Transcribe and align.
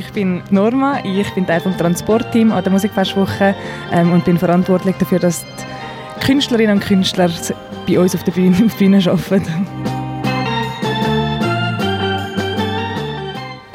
Ich 0.00 0.12
bin 0.14 0.42
Norma, 0.48 1.04
ich 1.04 1.30
bin 1.34 1.46
Teil 1.46 1.60
des 1.60 1.76
Transportteams 1.76 2.54
an 2.54 2.64
der 2.64 2.72
Musikfestwoche 2.72 3.54
ähm, 3.92 4.12
und 4.14 4.24
bin 4.24 4.38
verantwortlich 4.38 4.96
dafür, 4.96 5.18
dass 5.18 5.44
die 5.44 6.24
Künstlerinnen 6.24 6.76
und 6.76 6.82
Künstler 6.82 7.30
bei 7.86 8.00
uns 8.00 8.14
auf 8.14 8.24
der 8.24 8.32
Bühne, 8.32 8.64
auf 8.64 8.76
Bühne 8.76 8.96
arbeiten. 9.06 9.66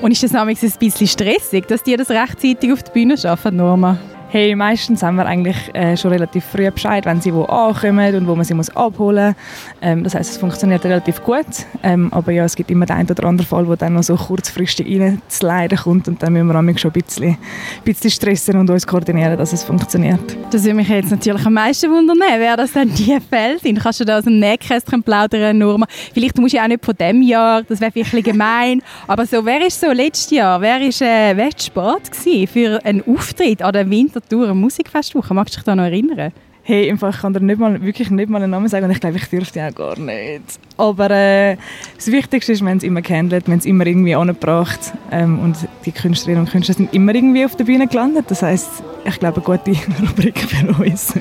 Und 0.00 0.12
ist 0.12 0.22
das 0.22 0.32
nämlich 0.32 0.62
ein 0.62 0.72
bisschen 0.78 1.06
stressig, 1.06 1.66
dass 1.66 1.82
die 1.82 1.94
das 1.94 2.08
rechtzeitig 2.08 2.72
auf 2.72 2.82
der 2.82 2.92
Bühne 2.92 3.18
schaffen, 3.18 3.56
Norma? 3.56 3.98
Hey, 4.34 4.56
meistens 4.56 5.00
haben 5.04 5.14
wir 5.14 5.26
eigentlich 5.26 5.56
äh, 5.74 5.96
schon 5.96 6.10
relativ 6.10 6.44
früh 6.44 6.68
Bescheid, 6.68 7.06
wenn 7.06 7.20
sie 7.20 7.32
wo 7.32 7.44
ankommen 7.44 8.16
und 8.16 8.26
wo 8.26 8.34
man 8.34 8.44
sie 8.44 8.54
muss 8.54 8.68
abholen 8.74 9.28
muss. 9.28 9.36
Ähm, 9.80 10.02
das 10.02 10.16
heißt, 10.16 10.32
es 10.32 10.38
funktioniert 10.38 10.84
relativ 10.84 11.22
gut. 11.22 11.46
Ähm, 11.84 12.12
aber 12.12 12.32
ja, 12.32 12.42
es 12.42 12.56
gibt 12.56 12.68
immer 12.68 12.84
den 12.84 12.96
einen 12.96 13.08
oder 13.08 13.26
anderen 13.26 13.46
Fall, 13.46 13.68
wo 13.68 13.76
dann 13.76 13.94
noch 13.94 14.02
so 14.02 14.16
kurzfristig 14.16 15.00
rein 15.00 15.22
zu 15.28 15.46
leiden 15.46 15.78
kommt 15.78 16.08
und 16.08 16.20
dann 16.20 16.32
müssen 16.32 16.48
wir 16.48 16.78
schon 16.78 16.90
ein 16.90 17.00
bisschen, 17.00 17.28
ein 17.28 17.38
bisschen 17.84 18.10
stressen 18.10 18.56
und 18.56 18.68
uns 18.70 18.84
koordinieren, 18.84 19.38
dass 19.38 19.52
es 19.52 19.62
funktioniert. 19.62 20.36
Das 20.50 20.64
würde 20.64 20.74
mich 20.74 20.88
jetzt 20.88 21.12
natürlich 21.12 21.46
am 21.46 21.52
meisten 21.52 21.88
wundern, 21.92 22.18
wer 22.18 22.56
das 22.56 22.72
dann 22.72 22.92
die 22.92 23.16
Fälle 23.30 23.60
sind. 23.60 23.78
Kannst 23.78 24.00
du 24.00 24.04
da 24.04 24.18
aus 24.18 24.24
dem 24.24 24.40
Nähkästchen 24.40 25.04
plaudern, 25.04 25.58
Norma? 25.58 25.86
Vielleicht 26.12 26.36
musst 26.38 26.54
du 26.54 26.56
ja 26.56 26.64
auch 26.64 26.68
nicht 26.68 26.84
von 26.84 26.96
dem 26.96 27.22
Jahr, 27.22 27.62
das 27.62 27.80
wäre 27.80 27.92
vielleicht 27.92 28.16
ein 28.16 28.22
gemein, 28.24 28.82
aber 29.06 29.26
so, 29.26 29.46
wer 29.46 29.64
ist 29.64 29.80
so 29.80 29.92
letztes 29.92 30.30
Jahr, 30.30 30.60
wer 30.60 30.80
ist, 30.80 31.02
äh, 31.02 31.36
wer 31.36 31.46
ist 31.46 31.66
Sport 31.66 32.10
für 32.16 32.84
einen 32.84 33.04
Auftritt 33.06 33.62
an 33.62 33.72
der 33.72 33.88
Winter 33.88 34.23
Winterthur 34.30 34.54
Musikfestwoche. 34.54 35.34
Magst 35.34 35.54
du 35.54 35.58
dich 35.58 35.64
da 35.64 35.76
noch 35.76 35.84
erinnern? 35.84 36.32
Hey, 36.66 36.90
einfach, 36.90 37.14
ich 37.14 37.20
kann 37.20 37.34
dir 37.34 37.40
nicht 37.40 37.60
mal, 37.60 37.82
wirklich 37.82 38.10
nicht 38.10 38.30
mal 38.30 38.42
einen 38.42 38.50
Namen 38.50 38.68
sagen 38.68 38.86
und 38.86 38.90
ich 38.90 39.00
glaube, 39.00 39.18
ich 39.18 39.28
dürfte 39.28 39.62
auch 39.62 39.74
gar 39.74 39.98
nicht. 39.98 40.58
Aber 40.78 41.10
äh, 41.10 41.58
das 41.94 42.06
Wichtigste 42.06 42.52
ist, 42.52 42.62
wir 42.62 42.70
haben 42.70 42.78
es 42.78 42.84
immer 42.84 43.02
gehandelt, 43.02 43.46
wir 43.46 43.52
haben 43.52 43.58
es 43.58 43.66
immer 43.66 43.84
irgendwie 43.84 44.14
angebracht 44.14 44.80
ähm, 45.10 45.40
und 45.40 45.56
die 45.84 45.92
Künstlerinnen 45.92 46.46
und 46.46 46.50
Künstler 46.50 46.74
sind 46.74 46.94
immer 46.94 47.14
irgendwie 47.14 47.44
auf 47.44 47.54
der 47.54 47.64
Bühne 47.64 47.86
gelandet. 47.86 48.24
Das 48.30 48.40
heisst, 48.40 48.82
ich 49.04 49.18
glaube, 49.18 49.44
eine 49.44 49.58
gute 49.58 49.78
Rubrik 50.08 50.38
für 50.38 50.82
uns. 50.82 51.12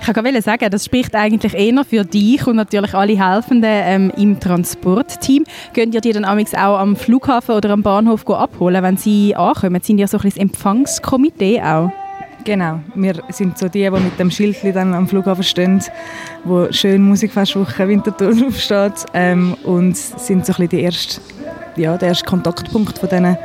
Ich 0.00 0.16
wollte 0.16 0.40
sagen, 0.40 0.70
das 0.70 0.86
spricht 0.86 1.14
eigentlich 1.14 1.52
eher 1.52 1.84
für 1.84 2.04
dich 2.06 2.46
und 2.46 2.56
natürlich 2.56 2.94
alle 2.94 3.22
Helfenden 3.22 3.70
ähm, 3.70 4.12
im 4.16 4.40
Transportteam. 4.40 5.44
Könnt 5.74 5.94
ihr 5.94 6.00
die 6.00 6.12
dann 6.12 6.24
auch 6.24 6.78
am 6.78 6.96
Flughafen 6.96 7.56
oder 7.56 7.68
am 7.70 7.82
Bahnhof 7.82 8.26
abholen, 8.26 8.82
wenn 8.82 8.96
sie 8.96 9.36
ankommen? 9.36 9.82
Sind 9.82 9.98
ihr 9.98 10.08
so 10.08 10.16
ein 10.16 10.22
bisschen 10.22 10.48
das 10.48 10.56
Empfangskomitee 10.56 11.60
auch? 11.60 11.92
Genau, 12.44 12.80
wir 12.94 13.14
sind 13.30 13.58
so 13.58 13.68
die, 13.68 13.82
die 13.82 13.90
mit 13.90 14.18
dem 14.18 14.30
Schild 14.30 14.56
dann 14.74 14.94
am 14.94 15.06
Flughafen 15.06 15.44
stehen, 15.44 15.82
wo 16.44 16.70
schön 16.72 17.02
Musikfestwoche 17.02 17.88
Winterthur 17.88 18.34
draufsteht 18.34 19.06
ähm, 19.12 19.54
und 19.64 19.96
sind 19.96 20.46
so 20.46 20.52
ein 20.52 20.56
bisschen 20.56 20.68
die 20.68 20.80
erste, 20.80 21.20
ja, 21.76 21.96
der 21.98 22.08
erste 22.08 22.24
Kontaktpunkt 22.24 22.98
von 22.98 23.08
diesen 23.08 23.36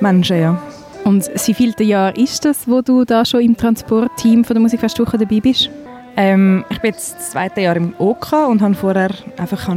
Menschen, 0.00 0.40
ja. 0.40 0.62
Und 1.04 1.28
wie 1.46 1.54
viele 1.54 1.84
Jahr 1.84 2.16
ist 2.16 2.44
das, 2.44 2.66
wo 2.66 2.80
du 2.80 3.04
da 3.04 3.24
schon 3.24 3.40
im 3.40 3.56
Transportteam 3.56 4.44
von 4.44 4.54
der 4.54 4.62
Musikfestwoche 4.62 5.18
dabei 5.18 5.40
bist? 5.40 5.70
Ähm, 6.16 6.64
ich 6.70 6.80
bin 6.80 6.92
jetzt 6.92 7.16
das 7.16 7.30
zweite 7.30 7.60
Jahr 7.60 7.76
im 7.76 7.94
OK 7.98 8.32
und 8.48 8.62
habe 8.62 8.74
vorher 8.74 9.10
einfach 9.36 9.70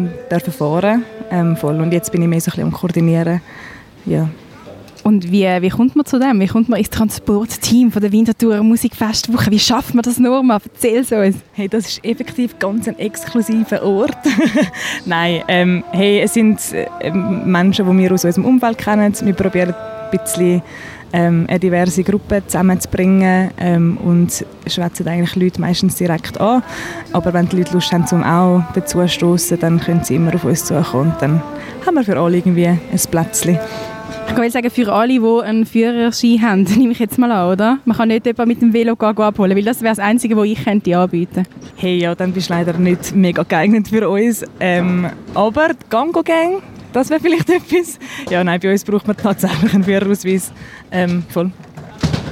fahren 0.51 1.03
ähm, 1.29 1.57
voll. 1.57 1.79
Und 1.81 1.91
jetzt 1.91 2.11
bin 2.11 2.21
ich 2.21 2.27
mehr 2.27 2.39
so 2.39 2.49
ein 2.49 2.51
bisschen 2.51 2.63
am 2.63 2.71
Koordinieren. 2.71 3.41
Ja. 4.05 4.29
Und 5.09 5.31
wie, 5.31 5.43
wie 5.45 5.69
kommt 5.69 5.95
man 5.95 6.05
zu 6.05 6.19
dem? 6.19 6.39
Wie 6.39 6.45
kommt 6.45 6.69
man 6.69 6.77
ins 6.77 6.91
Transportteam 6.91 7.91
von 7.91 7.99
der 7.99 8.11
Winterthur 8.11 8.61
Musikfestwoche? 8.61 9.49
Wie 9.49 9.57
schafft 9.57 9.95
man 9.95 10.03
das 10.03 10.19
nur 10.19 10.43
mal? 10.43 10.59
Erzähl 10.63 10.97
es 10.97 11.11
uns. 11.11 11.43
Hey, 11.53 11.67
das 11.67 11.87
ist 11.87 12.05
effektiv 12.05 12.59
ganz 12.59 12.87
ein 12.87 12.99
exklusiver 12.99 13.81
Ort. 13.81 14.19
Nein, 15.07 15.41
ähm, 15.47 15.83
hey, 15.93 16.19
es 16.19 16.35
sind 16.35 16.59
äh, 16.73 17.09
Menschen, 17.09 17.89
die 17.89 18.03
wir 18.03 18.11
aus 18.11 18.23
unserem 18.23 18.45
Umfeld 18.45 18.77
kennen. 18.77 19.11
Wir 19.23 19.33
probieren 19.33 19.73
ein 19.73 20.11
bisschen 20.11 20.61
ähm, 21.11 21.47
eine 21.49 21.57
diverse 21.57 22.03
Gruppe 22.03 22.43
zusammenzubringen 22.45 23.49
ähm, 23.57 23.97
und 23.97 24.45
schwätzen 24.67 25.07
eigentlich 25.07 25.35
Leute 25.35 25.59
meistens 25.59 25.95
direkt 25.95 26.39
an. 26.39 26.61
Aber 27.13 27.33
wenn 27.33 27.49
die 27.49 27.55
Leute 27.57 27.73
Lust 27.73 27.91
haben, 27.91 28.05
um 28.11 28.23
auch 28.23 28.61
dazu 28.75 28.99
zu 28.99 29.07
stoßen, 29.07 29.59
dann 29.59 29.79
können 29.79 30.03
sie 30.03 30.17
immer 30.17 30.35
auf 30.35 30.43
uns 30.43 30.65
zukommen. 30.65 31.13
Und 31.13 31.19
dann 31.19 31.41
haben 31.83 31.95
wir 31.95 32.03
für 32.03 32.19
alle 32.19 32.37
irgendwie 32.37 32.67
ein 32.67 32.79
Plätzchen. 33.09 33.57
Ich 34.29 34.35
kann 34.35 34.49
sagen, 34.51 34.69
für 34.69 34.93
alle, 34.93 35.19
die 35.19 35.43
einen 35.43 35.65
Führerschein 35.65 36.41
haben, 36.41 36.63
nehme 36.77 36.91
ich 36.91 36.99
jetzt 36.99 37.17
mal 37.17 37.31
an, 37.31 37.51
oder? 37.51 37.79
Man 37.83 37.97
kann 37.97 38.07
nicht 38.07 38.25
jemanden 38.25 38.47
mit 38.47 38.61
dem 38.61 38.73
Velo 38.73 38.93
abholen, 38.93 39.57
weil 39.57 39.63
das 39.63 39.81
wäre 39.81 39.91
das 39.91 39.99
Einzige, 39.99 40.37
was 40.37 40.45
ich 40.45 40.63
könnte 40.63 40.97
anbieten 40.97 41.45
Hey, 41.75 41.97
ja, 41.97 42.15
dann 42.15 42.31
bist 42.31 42.49
du 42.49 42.53
leider 42.53 42.73
nicht 42.77 43.13
mega 43.15 43.43
geeignet 43.43 43.89
für 43.89 44.07
uns. 44.07 44.45
Ähm, 44.59 45.09
aber 45.33 45.69
die 45.69 45.89
Gango-Gang, 45.89 46.61
das 46.93 47.09
wäre 47.09 47.19
vielleicht 47.19 47.49
etwas. 47.49 47.99
Ja, 48.29 48.43
nein, 48.43 48.59
bei 48.61 48.71
uns 48.71 48.85
braucht 48.85 49.07
man 49.07 49.17
tatsächlich 49.17 49.73
einen 49.73 49.83
Führerausweis. 49.83 50.53
Ähm, 50.91 51.23
voll. 51.27 51.51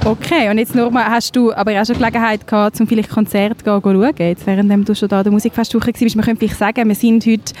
Okay, 0.04 0.48
und 0.48 0.58
jetzt 0.58 0.74
nur 0.74 0.90
mal, 0.90 1.04
hast 1.04 1.34
du 1.34 1.52
aber 1.52 1.72
auch 1.72 1.84
schon 1.84 1.96
Gelegenheit 1.96 2.46
gehabt, 2.46 2.80
um 2.80 2.86
vielleicht 2.86 3.10
Konzerte 3.10 3.56
zu 3.56 3.64
schauen, 3.64 4.14
jetzt, 4.18 4.46
während 4.46 4.88
du 4.88 4.94
schon 4.94 5.08
da 5.08 5.22
der 5.22 5.32
Musikfestwoche 5.32 5.88
warst. 5.88 6.16
Man 6.16 6.24
könnte 6.24 6.38
vielleicht 6.38 6.58
sagen, 6.58 6.88
wir 6.88 6.94
sind 6.94 7.26
heute 7.26 7.52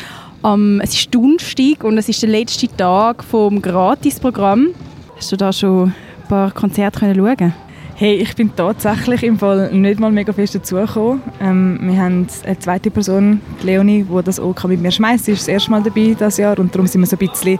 um, 0.42 0.80
es 0.80 0.94
ist 0.94 1.14
Donnerstag 1.14 1.84
und 1.84 1.98
es 1.98 2.08
ist 2.08 2.22
der 2.22 2.28
letzte 2.30 2.68
Tag 2.68 3.24
vom 3.24 3.60
Gratisprogramm. 3.60 4.68
Hast 5.16 5.32
du 5.32 5.36
da 5.36 5.52
schon 5.52 5.88
ein 5.88 6.28
paar 6.28 6.50
Konzerte 6.52 7.00
können 7.00 7.14
schauen 7.14 7.54
Hey, 7.94 8.14
ich 8.14 8.36
bin 8.36 8.54
tatsächlich 8.54 9.24
im 9.24 9.40
Fall 9.40 9.72
nicht 9.72 9.98
mal 9.98 10.12
mega 10.12 10.32
fest 10.32 10.54
dazugekommen. 10.54 11.20
Ähm, 11.40 11.80
wir 11.82 12.00
haben 12.00 12.28
eine 12.44 12.58
zweite 12.60 12.92
Person, 12.92 13.40
Leonie, 13.64 14.04
die 14.04 14.22
das 14.22 14.38
auch 14.38 14.54
mit 14.64 14.80
mir 14.80 14.92
schmeißt. 14.92 15.24
Sie 15.24 15.32
ist 15.32 15.40
das 15.40 15.48
erste 15.48 15.72
Mal 15.72 15.82
dabei 15.82 16.14
dieses 16.16 16.36
Jahr 16.36 16.56
und 16.60 16.72
darum 16.72 16.86
sind 16.86 17.00
wir 17.00 17.08
so 17.08 17.16
ein 17.16 17.28
bisschen 17.28 17.58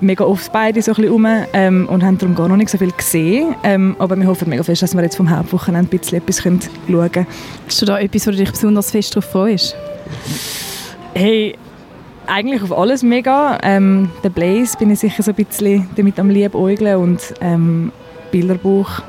mega 0.00 0.24
oft 0.24 0.52
beide 0.52 0.82
so 0.82 0.90
ein 0.90 0.96
bisschen 0.96 1.12
rum 1.12 1.26
ähm, 1.52 1.88
und 1.88 2.02
haben 2.02 2.18
darum 2.18 2.34
gar 2.34 2.48
noch 2.48 2.56
nicht 2.56 2.70
so 2.70 2.78
viel 2.78 2.90
gesehen. 2.90 3.54
Ähm, 3.62 3.94
aber 4.00 4.16
wir 4.16 4.26
hoffen 4.26 4.48
mega 4.48 4.64
fest, 4.64 4.82
dass 4.82 4.96
wir 4.96 5.02
jetzt 5.04 5.16
vom 5.16 5.30
Hauptwochenende 5.30 5.94
ein 5.94 5.98
bisschen 5.98 6.18
etwas 6.18 6.42
können 6.42 6.58
schauen 6.88 7.12
können. 7.12 7.26
Hast 7.68 7.80
du 7.80 7.86
da 7.86 8.00
etwas, 8.00 8.26
wo 8.26 8.32
du 8.32 8.38
dich 8.38 8.50
besonders 8.50 8.90
fest 8.90 9.14
darauf 9.14 9.30
freust? 9.30 9.76
Hey, 11.14 11.56
eigentlich 12.26 12.62
auf 12.62 12.76
alles 12.76 13.02
mega. 13.02 13.58
Ähm, 13.62 14.10
der 14.22 14.30
Blaze 14.30 14.76
bin 14.78 14.90
ich 14.90 15.00
sicher 15.00 15.22
so 15.22 15.32
ein 15.32 15.44
bisschen 15.44 15.88
damit 15.96 16.18
am 16.18 16.30
liebäugeln 16.30 16.96
und 16.96 17.34
ähm, 17.40 17.92
Bilderbuch, 18.30 19.02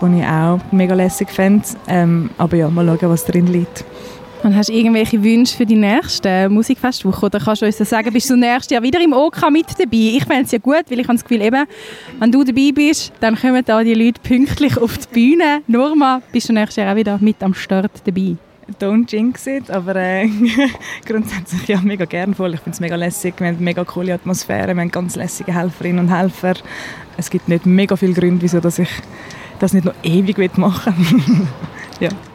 den 0.00 0.18
ich 0.18 0.26
auch 0.26 0.60
mega 0.70 0.94
lässig 0.94 1.30
finde. 1.30 1.64
Ähm, 1.86 2.30
aber 2.38 2.56
ja, 2.56 2.68
mal 2.68 2.86
schauen, 2.86 3.10
was 3.10 3.24
drin 3.24 3.46
liegt. 3.46 3.84
Und 4.42 4.54
hast 4.54 4.68
du 4.68 4.72
irgendwelche 4.72 5.22
Wünsche 5.22 5.56
für 5.56 5.66
die 5.66 5.76
nächste 5.76 6.48
Musikfestwoche? 6.48 7.26
Oder 7.26 7.40
kannst 7.40 7.62
du 7.62 7.66
uns 7.66 7.76
sagen, 7.76 8.12
bist 8.12 8.30
du 8.30 8.36
nächstes 8.36 8.70
Jahr 8.70 8.82
wieder 8.82 9.00
im 9.00 9.12
OK 9.12 9.50
mit 9.50 9.66
dabei? 9.76 10.16
Ich 10.16 10.24
fände 10.24 10.44
es 10.44 10.52
ja 10.52 10.58
gut, 10.58 10.84
weil 10.88 11.00
ich 11.00 11.08
habe 11.08 11.18
das 11.18 11.24
Gefühl, 11.24 11.42
eben, 11.42 11.64
wenn 12.20 12.32
du 12.32 12.44
dabei 12.44 12.70
bist, 12.72 13.12
dann 13.20 13.36
kommen 13.36 13.62
da 13.64 13.82
die 13.82 13.94
Leute 13.94 14.20
pünktlich 14.22 14.78
auf 14.78 14.96
die 14.98 15.08
Bühne. 15.12 15.62
Norma, 15.66 16.22
bist 16.30 16.48
du 16.48 16.52
nächstes 16.52 16.76
Jahr 16.76 16.92
auch 16.92 16.96
wieder 16.96 17.18
mit 17.20 17.42
am 17.42 17.52
Start 17.52 17.90
dabei? 18.04 18.36
Don't 18.80 19.10
jinx 19.10 19.46
it, 19.46 19.70
aber 19.70 19.96
äh, 19.96 20.28
grundsätzlich 21.06 21.68
ja 21.68 21.80
mega 21.80 22.04
gern 22.04 22.34
voll. 22.34 22.54
Ich 22.54 22.60
finde 22.60 22.74
es 22.74 22.80
mega 22.80 22.96
lässig, 22.96 23.34
wir 23.38 23.46
haben 23.46 23.56
eine 23.56 23.64
mega 23.64 23.84
coole 23.84 24.14
Atmosphäre, 24.14 24.74
wir 24.74 24.80
haben 24.80 24.90
ganz 24.90 25.16
lässige 25.16 25.54
Helferinnen 25.54 26.06
und 26.06 26.14
Helfer. 26.14 26.54
Es 27.16 27.30
gibt 27.30 27.48
nicht 27.48 27.66
mega 27.66 27.96
viele 27.96 28.12
Gründe, 28.12 28.42
wieso 28.42 28.60
dass 28.60 28.78
ich 28.78 28.90
das 29.58 29.72
nicht 29.72 29.84
noch 29.84 29.94
ewig 30.02 30.56
machen 30.56 30.94
will. 30.96 31.46
ja. 32.00 32.27